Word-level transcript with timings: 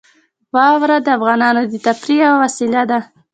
واوره 0.55 0.97
د 1.05 1.07
افغانانو 1.17 1.61
د 1.71 1.73
تفریح 1.87 2.19
یوه 2.25 2.35
وسیله 2.43 2.81
ده. 2.89 2.99